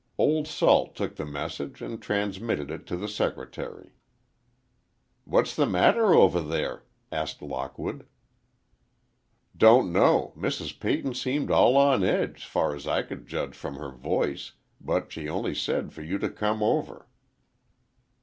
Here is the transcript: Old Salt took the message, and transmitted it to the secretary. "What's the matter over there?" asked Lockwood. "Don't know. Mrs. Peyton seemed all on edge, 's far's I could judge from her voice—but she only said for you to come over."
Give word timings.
Old 0.17 0.47
Salt 0.47 0.95
took 0.95 1.15
the 1.15 1.27
message, 1.27 1.79
and 1.79 2.01
transmitted 2.01 2.71
it 2.71 2.87
to 2.87 2.97
the 2.97 3.07
secretary. 3.07 3.91
"What's 5.25 5.55
the 5.55 5.67
matter 5.67 6.05
over 6.15 6.41
there?" 6.41 6.85
asked 7.11 7.39
Lockwood. 7.39 8.07
"Don't 9.55 9.91
know. 9.93 10.33
Mrs. 10.35 10.79
Peyton 10.79 11.13
seemed 11.13 11.51
all 11.51 11.77
on 11.77 12.03
edge, 12.03 12.41
's 12.41 12.45
far's 12.47 12.87
I 12.87 13.03
could 13.03 13.27
judge 13.27 13.53
from 13.53 13.75
her 13.75 13.91
voice—but 13.91 15.11
she 15.11 15.29
only 15.29 15.53
said 15.53 15.93
for 15.93 16.01
you 16.01 16.17
to 16.17 16.31
come 16.31 16.63
over." 16.63 17.07